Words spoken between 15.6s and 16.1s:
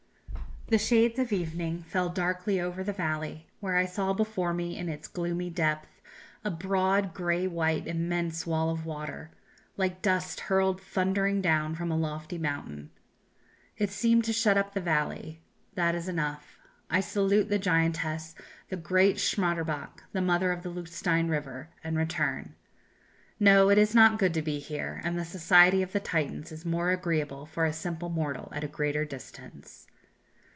That is